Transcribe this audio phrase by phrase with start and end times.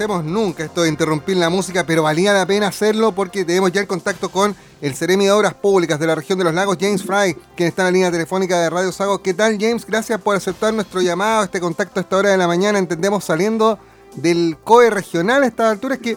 [0.00, 3.82] hacemos nunca, esto de interrumpir la música, pero valía la pena hacerlo porque tenemos ya
[3.82, 7.04] el contacto con el Ceremi de Obras Públicas de la región de los lagos, James
[7.04, 9.20] Fry, quien está en la línea telefónica de Radio Sago.
[9.22, 9.84] ¿Qué tal, James?
[9.84, 12.78] Gracias por aceptar nuestro llamado, este contacto a esta hora de la mañana.
[12.78, 13.78] Entendemos saliendo
[14.14, 16.16] del COE regional a estas alturas que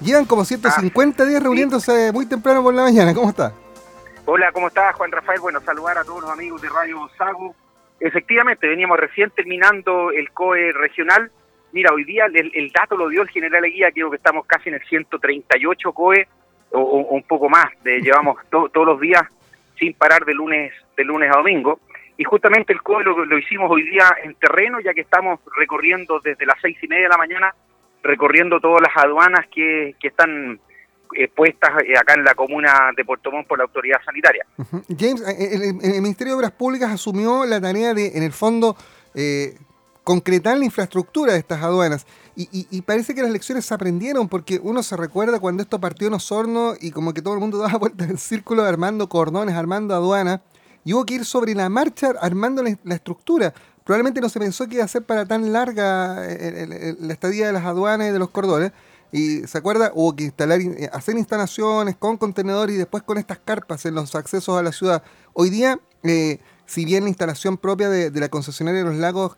[0.00, 3.14] llevan como 150 días reuniéndose muy temprano por la mañana.
[3.14, 3.52] ¿Cómo está?
[4.24, 5.38] Hola, ¿cómo estás, Juan Rafael?
[5.38, 7.54] Bueno, saludar a todos los amigos de Radio Sago.
[8.00, 11.30] Efectivamente, veníamos recién terminando el COE regional
[11.72, 14.76] Mira, hoy día el, dato lo dio el general Eguía, creo que estamos casi en
[14.76, 16.28] el 138 COE
[16.70, 19.22] o, un poco más, de, llevamos todos los días
[19.78, 21.80] sin parar de lunes, de lunes a domingo.
[22.16, 26.46] Y justamente el COE lo, hicimos hoy día en terreno, ya que estamos recorriendo desde
[26.46, 27.54] las seis y media de la mañana,
[28.02, 30.60] recorriendo todas las aduanas que, que están
[31.14, 34.46] eh, puestas eh, acá en la comuna de Puerto Montt por la autoridad sanitaria.
[34.88, 38.76] James, eh, el, el, Ministerio de Obras Públicas asumió la tarea de, en el fondo,
[39.14, 39.54] eh,
[40.04, 42.06] concretar la infraestructura de estas aduanas.
[42.34, 46.14] Y, parece que las lecciones se aprendieron porque uno se recuerda cuando esto partió en
[46.14, 50.40] Osorno y como que todo el mundo daba vueltas en círculo armando cordones, armando aduanas.
[50.84, 53.54] Y hubo que ir sobre la marcha armando la, estructura.
[53.84, 57.52] Probablemente no se pensó que iba a ser para tan larga eh, la estadía de
[57.52, 58.72] las aduanas y de los cordones.
[59.12, 63.38] Y se acuerda, hubo que instalar, eh, hacer instalaciones con contenedores y después con estas
[63.38, 65.04] carpas en los accesos a la ciudad.
[65.34, 69.36] Hoy día, eh, si bien la instalación propia de, de la concesionaria de los lagos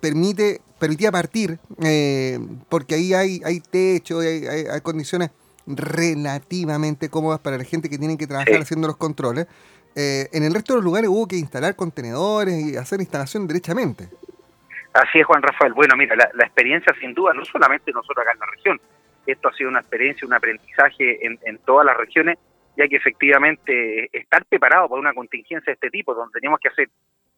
[0.00, 5.30] permite, permitía partir, eh, porque ahí hay, hay techo, hay, hay, condiciones
[5.66, 9.46] relativamente cómodas para la gente que tiene que trabajar haciendo los controles.
[9.96, 14.08] Eh, en el resto de los lugares hubo que instalar contenedores y hacer instalación derechamente.
[14.92, 15.72] Así es, Juan Rafael.
[15.72, 18.80] Bueno, mira, la, experiencia sin duda, no solamente nosotros acá en la región,
[19.26, 22.38] esto ha sido una experiencia, un aprendizaje en, en todas las regiones,
[22.76, 26.88] ya que efectivamente estar preparado para una contingencia de este tipo, donde tenemos que hacer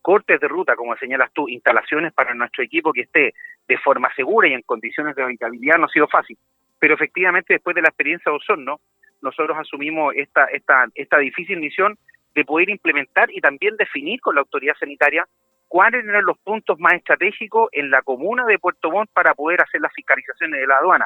[0.09, 3.34] cortes de ruta, como señalas tú, instalaciones para nuestro equipo que esté
[3.69, 6.39] de forma segura y en condiciones de habitabilidad no ha sido fácil.
[6.79, 8.80] Pero efectivamente, después de la experiencia de Osorno,
[9.20, 11.98] nosotros asumimos esta, esta, esta difícil misión
[12.35, 15.27] de poder implementar y también definir con la autoridad sanitaria
[15.68, 19.83] cuáles eran los puntos más estratégicos en la comuna de Puerto Montt para poder hacer
[19.83, 21.05] las fiscalizaciones de la aduana.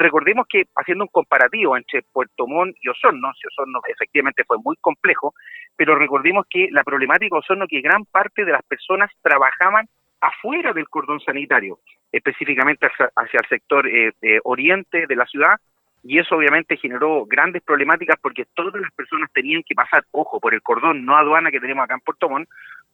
[0.00, 4.74] Recordemos que haciendo un comparativo entre Puerto Montt y Osorno, si Osorno efectivamente fue muy
[4.80, 5.34] complejo,
[5.76, 9.86] pero recordemos que la problemática de Osorno que gran parte de las personas trabajaban
[10.22, 11.80] afuera del cordón sanitario,
[12.12, 14.12] específicamente hacia, el sector eh,
[14.44, 15.58] oriente de la ciudad,
[16.02, 20.54] y eso obviamente generó grandes problemáticas porque todas las personas tenían que pasar, ojo, por
[20.54, 22.48] el cordón no aduana que tenemos acá en Puerto Montt,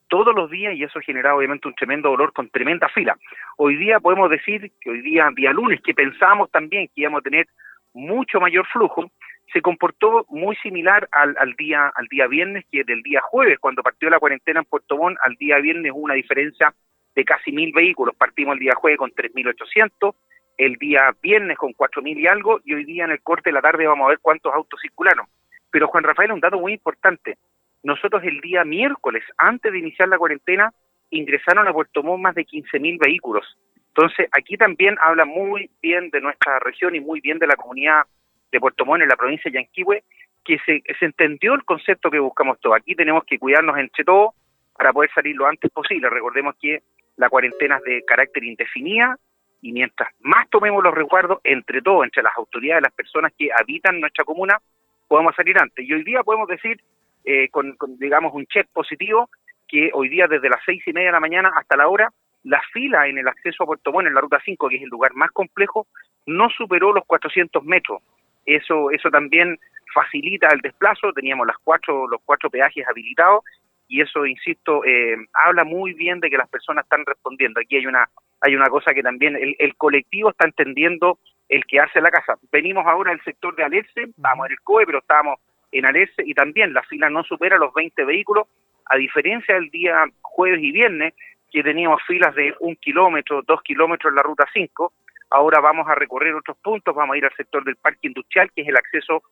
[0.09, 3.17] todos los días y eso generaba obviamente un tremendo dolor con tremenda fila.
[3.57, 7.23] Hoy día podemos decir que hoy día, día lunes, que pensábamos también que íbamos a
[7.23, 7.47] tener
[7.93, 9.11] mucho mayor flujo,
[9.53, 13.83] se comportó muy similar al, al, día al día viernes que del día jueves, cuando
[13.83, 16.75] partió la cuarentena en Puerto Montt, al día viernes una diferencia
[17.15, 18.15] de casi mil vehículos.
[18.17, 20.15] Partimos el día jueves con 3.800,
[20.59, 23.63] el día viernes con 4.000 y algo, y hoy día en el corte de la
[23.63, 25.27] tarde vamos a ver cuántos autos circularon.
[25.71, 27.37] Pero Juan Rafael, un dato muy importante,
[27.87, 30.73] nosotros el día miércoles, antes de iniciar la cuarentena,
[31.11, 33.57] ingresaron a Puerto Montt más de 15.000 vehículos.
[33.91, 38.03] Entonces, aquí también habla muy bien de nuestra región y muy bien de la comunidad
[38.51, 40.03] de Puerto Montt en la provincia de Yanquihue,
[40.45, 42.77] que se, entendió el concepto que buscamos todos.
[42.77, 44.35] Aquí tenemos que cuidarnos entre todos
[44.77, 46.11] para poder salir lo antes posible.
[46.11, 46.83] Recordemos que
[47.17, 49.17] la cuarentena es de carácter indefinida
[49.63, 54.01] y mientras más tomemos los resguardos entre todos, entre las autoridades, las personas que habitan
[54.01, 54.61] nuestra comuna,
[55.07, 55.89] podemos salir antes.
[55.89, 56.81] Y hoy día podemos decir
[57.27, 59.29] eh, con, digamos, un check positivo,
[59.69, 62.11] que hoy día desde las seis y media de la mañana hasta la hora,
[62.45, 64.89] la fila en el acceso a Puerto Montt, en la Ruta 5, que es el
[64.89, 65.87] lugar más complejo,
[66.27, 68.01] no superó los 400 metros.
[68.45, 69.59] Eso, eso también
[69.93, 73.45] facilita el desplazo, teníamos las cuatro, los cuatro peajes habilitados
[73.89, 77.61] y eso, insisto, eh, habla muy bien de que las personas están respondiendo.
[77.61, 78.09] Aquí hay una,
[78.41, 82.35] hay una cosa que también el, colectivo está entendiendo el que hace la casa.
[82.51, 85.39] Venimos ahora al sector de Alerce, vamos en el COE, pero estábamos
[85.79, 88.47] en Alerce y también la fila no supera los 20 vehículos,
[88.87, 91.15] a diferencia del día jueves y viernes,
[91.51, 94.93] que teníamos filas de un kilómetro, dos kilómetros en la ruta 5,
[95.31, 98.63] ahora vamos a recorrer otros puntos, vamos a ir al sector del parque industrial, que
[98.63, 99.23] es el acceso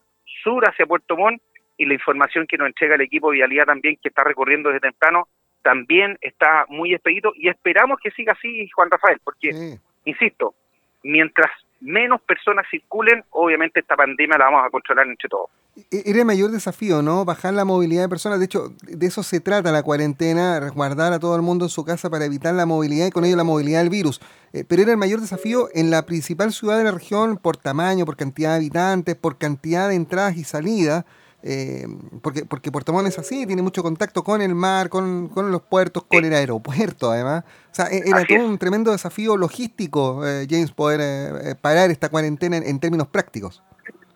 [0.43, 1.43] sur hacia Puerto Montt,
[1.77, 4.89] y la información que nos entrega el equipo de Vialidad también, que está recorriendo desde
[4.89, 5.29] temprano,
[5.63, 10.55] también está muy expedito, y esperamos que siga así, Juan Rafael, porque, insisto,
[11.03, 11.51] mientras
[11.85, 15.51] menos personas circulen, obviamente esta pandemia la vamos a controlar entre todos.
[15.91, 17.25] Era el mayor desafío, ¿no?
[17.25, 18.39] Bajar la movilidad de personas.
[18.39, 21.85] De hecho, de eso se trata la cuarentena, resguardar a todo el mundo en su
[21.85, 24.21] casa para evitar la movilidad y con ello la movilidad del virus.
[24.53, 28.07] Eh, pero era el mayor desafío en la principal ciudad de la región por tamaño,
[28.07, 31.05] por cantidad de habitantes, por cantidad de entradas y salidas.
[31.47, 31.85] Eh,
[32.23, 36.05] porque, porque Puerto Montt es así, tiene mucho contacto con el mar, con, los puertos,
[36.05, 37.45] con el aeropuerto además.
[37.71, 42.09] O sea, e-, era todo un tremendo desafío logístico, eh, James, poder eh, parar esta
[42.09, 43.63] cuarentena en, términos prácticos.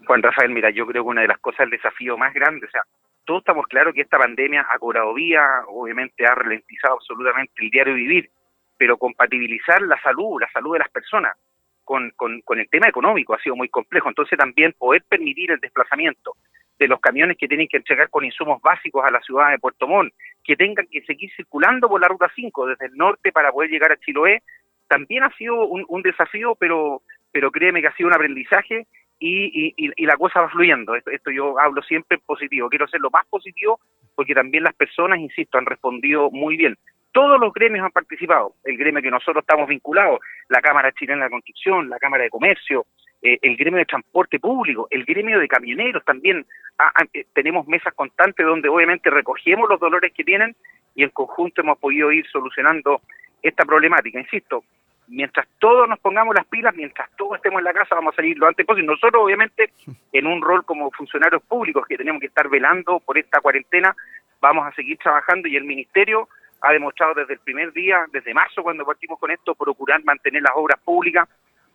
[0.06, 2.70] Juan Rafael, mira, yo creo que una de las cosas, el desafío más grande, o
[2.70, 2.80] sea,
[3.26, 7.92] todos estamos claros que esta pandemia ha cobrado vía, obviamente ha ralentizado absolutamente el diario
[7.92, 8.30] vivir,
[8.78, 11.36] pero compatibilizar la salud, la salud de las personas,
[11.84, 14.08] con, con, con el tema económico ha sido muy complejo.
[14.08, 16.36] Entonces también poder permitir el desplazamiento
[16.78, 19.86] de los camiones que tienen que entregar con insumos básicos a la ciudad de Puerto
[19.86, 20.12] Montt,
[20.44, 23.92] que tengan que seguir circulando por la ruta 5 desde el norte para poder llegar
[23.92, 24.42] a Chiloé,
[24.86, 28.86] también ha sido un, desafío, pero, pero créeme que ha sido un aprendizaje
[29.18, 30.94] y, y, la cosa va fluyendo.
[30.94, 33.80] Esto, esto, yo hablo siempre positivo, quiero ser lo más positivo
[34.14, 36.76] porque también las personas, insisto, han respondido muy bien.
[37.12, 41.30] Todos los gremios han participado, el gremio que nosotros estamos vinculados, la Cámara Chilena de
[41.30, 42.86] Construcción, la Cámara de Comercio,
[43.20, 46.46] eh, el gremio de transporte público, el gremio de camioneros también.
[46.78, 50.54] Ah, ah, eh, tenemos mesas constantes donde obviamente recogemos los dolores que tienen
[50.94, 53.00] y en conjunto hemos podido ir solucionando
[53.42, 54.20] esta problemática.
[54.20, 54.62] Insisto,
[55.08, 58.38] mientras todos nos pongamos las pilas, mientras todos estemos en la casa, vamos a salir
[58.38, 58.86] lo antes posible.
[58.86, 59.72] Nosotros, obviamente,
[60.12, 63.96] en un rol como funcionarios públicos que tenemos que estar velando por esta cuarentena,
[64.40, 66.28] vamos a seguir trabajando y el Ministerio
[66.60, 70.52] ha demostrado desde el primer día, desde marzo cuando partimos con esto, procurar mantener las
[70.54, 71.28] obras públicas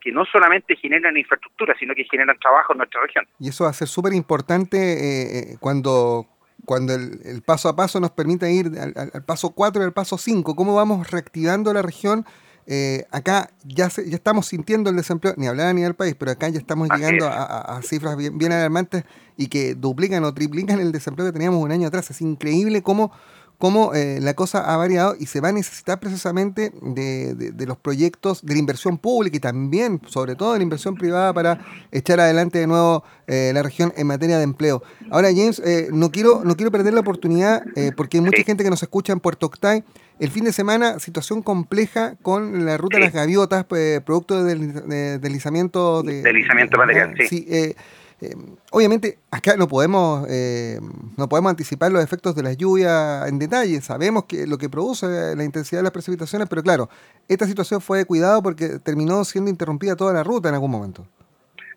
[0.04, 3.26] que no solamente generan infraestructura, sino que generan trabajo en nuestra región.
[3.40, 6.28] Y eso va a ser súper importante eh, eh, cuando,
[6.66, 10.56] cuando el, paso a paso nos permita ir al, paso 4 y al paso 5.
[10.56, 12.26] ¿Cómo vamos reactivando la región?
[12.66, 16.50] Eh, acá ya, ya estamos sintiendo el desempleo, ni hablar a nivel país, pero acá
[16.50, 19.04] ya estamos llegando a, cifras bien, bien alarmantes
[19.38, 22.12] y que duplican o triplican el desempleo que teníamos un año atrás.
[22.12, 23.14] Es increíble cómo
[23.58, 28.46] cómo eh, la cosa ha variado y se va a necesitar precisamente de, los proyectos
[28.46, 31.60] de la inversión pública y también, sobre todo, de la inversión privada para
[31.92, 34.84] echar adelante de nuevo eh, la región en materia de empleo.
[35.10, 37.64] Ahora, James, eh, no, quiero, no quiero perder la oportunidad
[37.96, 39.84] porque hay mucha gente que nos escucha en Puerto Octay.
[40.20, 44.74] El fin de semana, situación compleja con la ruta de las gaviotas, producto del
[45.22, 46.22] deslizamiento de...
[46.22, 47.28] Deslizamiento material, sí.
[47.28, 47.76] sí
[48.24, 48.36] eh,
[48.72, 50.80] obviamente acá no podemos eh,
[51.18, 55.36] no podemos anticipar los efectos de la lluvia en detalle, sabemos que lo que produce
[55.36, 56.88] la intensidad de las precipitaciones, pero claro,
[57.28, 61.06] esta situación fue de cuidado porque terminó siendo interrumpida toda la ruta en algún momento.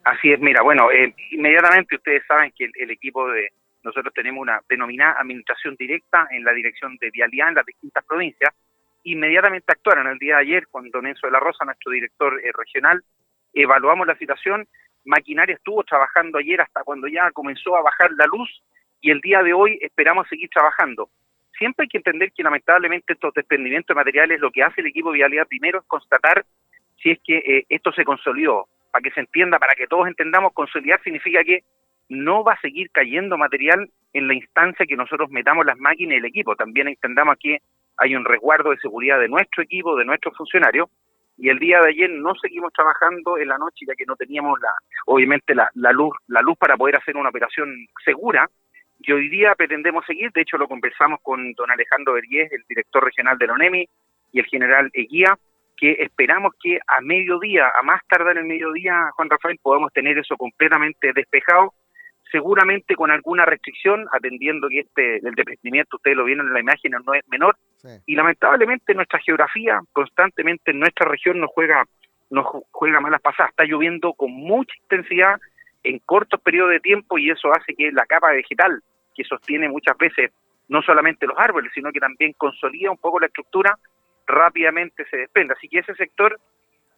[0.04, 3.48] Así es, mira, bueno, eh, inmediatamente ustedes saben que el, equipo de
[3.82, 8.54] nosotros tenemos una denominada administración directa en la dirección de vialidad en las distintas provincias,
[9.02, 10.06] inmediatamente actuaron.
[10.06, 13.02] El día de ayer cuando Nenzo de la Rosa, nuestro director regional,
[13.52, 14.68] evaluamos la situación
[15.06, 18.62] maquinaria estuvo trabajando ayer hasta cuando ya comenzó a bajar la luz
[19.00, 21.08] y el día de hoy esperamos seguir trabajando.
[21.56, 25.10] Siempre hay que entender que lamentablemente estos desprendimientos de materiales lo que hace el equipo
[25.10, 26.44] de vialidad primero es constatar
[27.02, 30.52] si es que eh, esto se consolidó, para que se entienda, para que todos entendamos,
[30.52, 31.62] consolidar significa que
[32.08, 36.18] no va a seguir cayendo material en la instancia que nosotros metamos las máquinas y
[36.18, 36.56] el equipo.
[36.56, 37.58] También entendamos que
[37.96, 40.88] hay un resguardo de seguridad de nuestro equipo, de nuestros funcionarios,
[41.38, 44.58] y el día de ayer no seguimos trabajando en la noche ya que no teníamos
[44.60, 44.70] la
[45.06, 47.68] obviamente la, luz la luz para poder hacer una operación
[48.04, 48.48] segura
[48.98, 50.32] y hoy día pretendemos seguir.
[50.32, 53.88] De hecho lo conversamos con don Alejandro Berriés el director regional de la ONEMI
[54.32, 55.36] y el general Eguía
[55.76, 60.36] que esperamos que a mediodía a más tardar el mediodía Juan Rafael podamos tener eso
[60.36, 61.74] completamente despejado
[62.30, 66.92] seguramente con alguna restricción, atendiendo que este el desprendimiento, ustedes lo vieron en la imagen,
[67.04, 67.56] no es menor,
[68.06, 71.84] y lamentablemente nuestra geografía constantemente en nuestra región nos juega,
[72.30, 75.40] nos juega malas pasadas, está lloviendo con mucha intensidad
[75.84, 78.82] en cortos periodos de tiempo y eso hace que la capa vegetal
[79.14, 80.32] que sostiene muchas veces
[80.68, 83.78] no solamente los árboles, sino que también consolida un poco la estructura,
[84.26, 85.54] rápidamente se desprende.
[85.56, 86.38] Así que ese sector,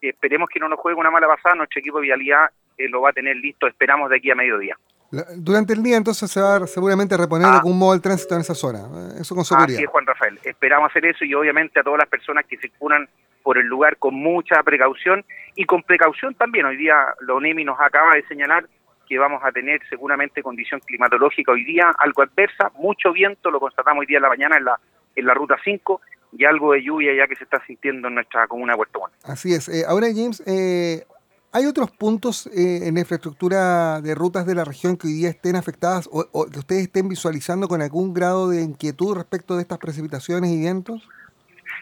[0.01, 3.09] esperemos que no nos juegue una mala pasada, nuestro equipo de vialidad eh, lo va
[3.11, 4.75] a tener listo, esperamos de aquí a mediodía.
[5.11, 7.55] Durante el día entonces se va seguramente a reponer ah.
[7.55, 9.21] algún modo el tránsito en esa zona, ¿eh?
[9.21, 9.77] eso con seguridad.
[9.77, 10.39] Así es, Juan Rafael.
[10.43, 13.09] Esperamos hacer eso y obviamente a todas las personas que circulan
[13.41, 15.25] por el lugar con mucha precaución
[15.55, 16.65] y con precaución también.
[16.65, 18.67] Hoy día la ONEMI nos acaba de señalar
[19.07, 24.01] que vamos a tener seguramente condición climatológica hoy día algo adversa, mucho viento, lo constatamos
[24.01, 24.79] hoy día en la mañana en la,
[25.15, 25.99] en la ruta 5
[26.33, 29.13] y algo de lluvia ya que se está sintiendo en nuestra comuna de Puerto Montt.
[29.23, 29.67] Así es.
[29.67, 31.03] Eh, ahora, James, eh,
[31.51, 35.29] ¿Hay otros puntos eh, en la infraestructura de rutas de la región que hoy día
[35.29, 39.79] estén afectadas o, que ustedes estén visualizando con algún grado de inquietud respecto de estas
[39.79, 41.09] precipitaciones y vientos?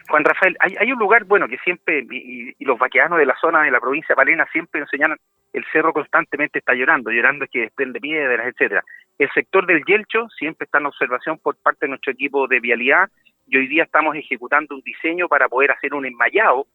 [0.08, 3.70] Juan Rafael, hay, un lugar, bueno, que siempre, y, los vaqueanos de la zona de
[3.70, 5.16] la provincia de Palena siempre enseñan,
[5.52, 8.82] el cerro constantemente está llorando, llorando es que desprende piedras, etcétera.
[9.18, 13.10] El sector del Yelcho siempre está en observación por parte de nuestro equipo de vialidad
[13.46, 16.66] y hoy día estamos ejecutando un diseño para poder hacer un enmayado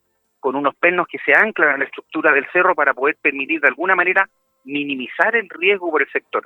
[0.43, 3.69] con unos pernos que se anclan a la estructura del cerro para poder permitir de
[3.69, 4.27] alguna manera
[4.65, 6.45] minimizar el riesgo por el sector.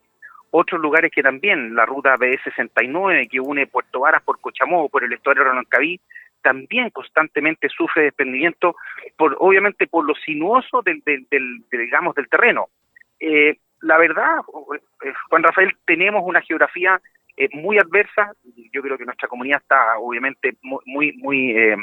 [0.52, 5.14] otros lugares que también, la ruta BE69 que une Puerto Varas por Cochamó, por el
[5.14, 6.00] estuario de Rononcaví,
[6.44, 8.76] también constantemente sufre desprendimiento,
[9.18, 12.68] por, obviamente por lo sinuoso del, del, digamos, del terreno.
[13.20, 14.42] Eh, la verdad,
[15.04, 17.02] eh, Juan Rafael, tenemos una geografía
[17.36, 18.32] eh, muy adversa.
[18.72, 21.76] Yo creo que nuestra comunidad está obviamente muy, muy,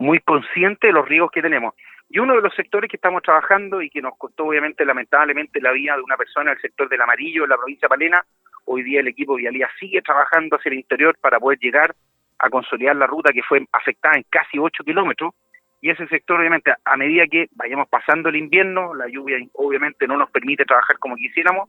[0.00, 1.74] muy consciente de los riesgos que tenemos.
[2.08, 5.72] Y uno de los sectores que estamos trabajando y que nos costó obviamente lamentablemente la
[5.72, 8.24] vida de una persona, el sector del amarillo en la provincia de Palena,
[8.64, 11.94] hoy día el equipo Vialía sigue trabajando hacia el interior para poder llegar
[12.38, 15.34] a consolidar la ruta que fue afectada en casi 8 kilómetros.
[15.82, 20.16] Y ese sector, obviamente, a medida que vayamos pasando el invierno, la lluvia obviamente no
[20.16, 21.68] nos permite trabajar como quisiéramos,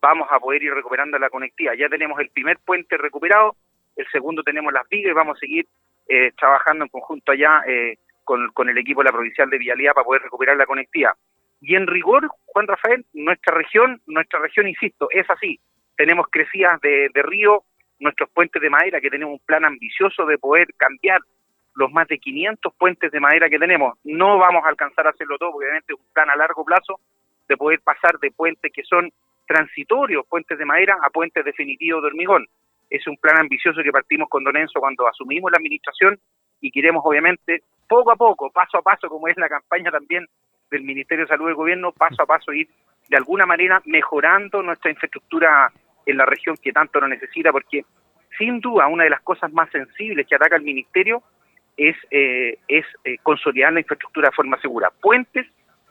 [0.00, 1.74] vamos a poder ir recuperando la conectividad.
[1.74, 3.54] Ya tenemos el primer puente recuperado,
[3.96, 5.66] el segundo tenemos las vigas y vamos a seguir
[6.08, 10.04] eh, trabajando en conjunto allá eh, con, el equipo de la provincial de Vialidad para
[10.04, 11.12] poder recuperar la conectividad.
[11.60, 15.58] Y en rigor, Juan Rafael, nuestra región, nuestra región, insisto, es así.
[15.96, 17.64] Tenemos crecidas de, río,
[17.98, 21.20] nuestros puentes de madera, que tenemos un plan ambicioso de poder cambiar
[21.74, 23.98] los más de 500 puentes de madera que tenemos.
[24.04, 27.00] No vamos a alcanzar a hacerlo todo, porque obviamente es un plan a largo plazo
[27.48, 29.10] de poder pasar de puentes que son
[29.46, 32.46] transitorios, puentes de madera, a puentes definitivos de hormigón.
[32.90, 36.18] Es un plan ambicioso que partimos con Don Enzo cuando asumimos la administración
[36.60, 40.26] y queremos obviamente poco a poco, paso a paso, como es la campaña también
[40.70, 42.68] del Ministerio de Salud del Gobierno, paso a paso ir
[43.08, 45.72] de alguna manera mejorando nuestra infraestructura
[46.04, 47.84] en la región que tanto lo necesita, porque
[48.38, 51.22] sin duda una de las cosas más sensibles que ataca el Ministerio
[51.76, 54.90] es, eh, es eh, consolidar la infraestructura de forma segura.
[55.00, 55.46] Puentes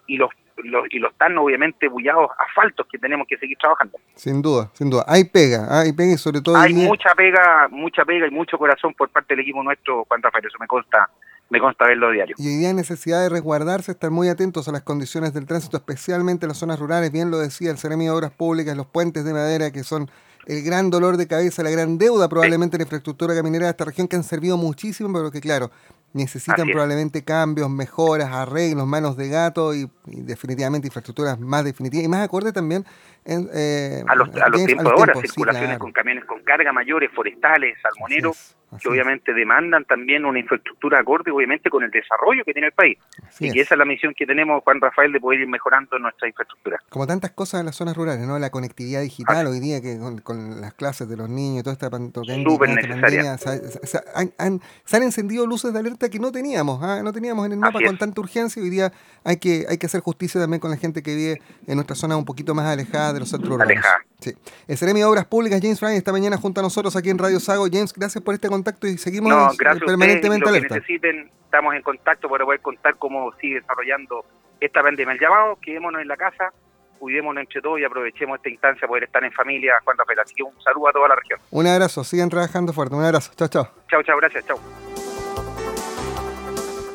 [0.07, 3.97] y los, los, y los tan obviamente bullados asfaltos que tenemos que seguir trabajando.
[4.15, 5.05] Sin duda, sin duda.
[5.07, 6.57] Hay pega, hay pega y sobre todo...
[6.57, 10.45] Hay mucha pega, mucha pega y mucho corazón por parte del equipo nuestro, Juan Rafael,
[10.45, 11.09] eso me consta
[11.49, 12.35] me consta verlo diario.
[12.37, 15.77] Y hoy día hay necesidad de resguardarse, estar muy atentos a las condiciones del tránsito,
[15.77, 19.23] especialmente en las zonas rurales, bien lo decía el Ceremi de Obras Públicas, los puentes
[19.23, 20.09] de madera que son
[20.45, 23.85] el gran dolor de cabeza, la gran deuda probablemente en la infraestructura caminera de esta
[23.85, 25.71] región que han servido muchísimo, pero que claro,
[26.17, 32.21] necesitan probablemente cambios, mejoras, arreglos, manos de gato y, definitivamente infraestructuras más definitivas y más
[32.21, 32.85] acorde también
[33.25, 37.77] eh, a los, a los tiempos de ahora, circulaciones con camiones con carga mayores, forestales,
[37.81, 42.73] salmoneros, que obviamente demandan también una infraestructura acorde, obviamente, con el desarrollo que tiene el
[42.73, 42.97] país.
[43.39, 46.27] y que esa es la misión que tenemos, Juan Rafael, de poder ir mejorando nuestra
[46.27, 46.81] infraestructura.
[46.89, 48.37] Como tantas cosas en las zonas rurales, ¿no?
[48.39, 51.89] La conectividad digital hoy día, que con, las clases de los niños y toda esta
[51.89, 53.37] pandemia.
[53.37, 57.01] Se, han, han, encendido luces de alerta que no teníamos, ¿ah?
[57.03, 58.61] no teníamos en el mapa con tanta urgencia.
[58.61, 58.91] Hoy día
[59.23, 62.17] hay que, hay que hacer justicia también con la gente que vive en nuestra zona
[62.17, 63.83] un poquito más alejada de los centros urbanos.
[64.19, 64.33] Sí.
[64.67, 67.39] El Ceremi de Obras Públicas, James Ryan, esta mañana junto a nosotros aquí en Radio
[67.39, 67.67] Sago.
[67.71, 70.75] James, gracias por este contacto y seguimos permanentemente alerta.
[70.75, 74.25] necesiten, estamos en contacto para poder contar cómo sigue desarrollando
[74.59, 75.13] esta pandemia.
[75.13, 76.51] El llamado, quedémonos en la casa,
[76.97, 80.19] cuidémonos entre todos y aprovechemos esta instancia para poder estar en familia, Juan Rafael.
[80.19, 81.39] Así que un saludo a toda la región.
[81.51, 82.95] Un abrazo, sigan trabajando fuerte.
[82.95, 83.31] Un abrazo.
[83.35, 83.69] Chao, chao.
[83.87, 84.59] Chao, chao, gracias, chao.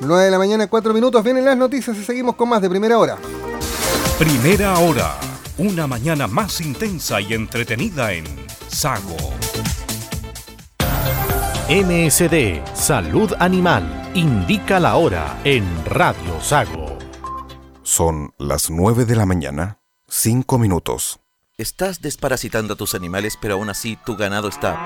[0.01, 1.23] 9 de la mañana, 4 minutos.
[1.23, 3.17] Vienen las noticias y seguimos con más de primera hora.
[4.19, 5.32] Primera hora.
[5.63, 8.25] Una mañana más intensa y entretenida en
[8.67, 9.17] Sago.
[11.71, 16.99] MSD Salud Animal indica la hora en Radio Sago.
[17.85, 19.79] Son las 9 de la mañana,
[20.09, 21.21] 5 minutos.
[21.57, 24.81] Estás desparasitando a tus animales, pero aún así tu ganado está